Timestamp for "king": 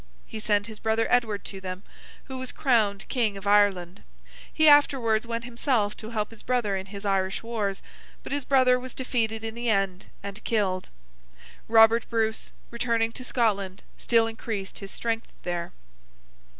3.07-3.37